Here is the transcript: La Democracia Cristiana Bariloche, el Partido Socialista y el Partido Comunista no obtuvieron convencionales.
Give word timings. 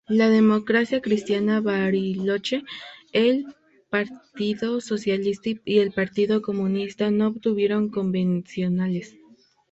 La 0.07 0.29
Democracia 0.29 0.99
Cristiana 0.99 1.61
Bariloche, 1.61 2.63
el 3.13 3.45
Partido 3.91 4.81
Socialista 4.81 5.51
y 5.63 5.77
el 5.77 5.91
Partido 5.91 6.41
Comunista 6.41 7.11
no 7.11 7.27
obtuvieron 7.27 7.89
convencionales. 7.89 9.15